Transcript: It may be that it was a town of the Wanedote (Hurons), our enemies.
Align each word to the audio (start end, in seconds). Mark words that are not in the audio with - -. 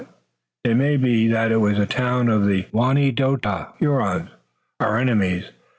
It 0.63 0.75
may 0.77 0.97
be 0.97 1.27
that 1.27 1.51
it 1.51 1.57
was 1.57 1.77
a 1.77 1.85
town 1.85 2.27
of 2.27 2.47
the 2.47 2.63
Wanedote 2.73 3.75
(Hurons), 3.77 4.31
our 4.79 4.97
enemies. 4.97 5.49